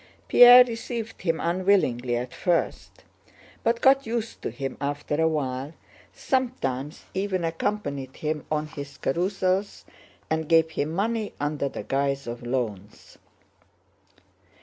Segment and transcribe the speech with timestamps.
[0.29, 3.03] Pierre received him unwillingly at first,
[3.61, 5.75] but got used to him after a while,
[6.11, 9.85] sometimes even accompanied him on his carousals,
[10.27, 13.19] and gave him money under the guise of loans.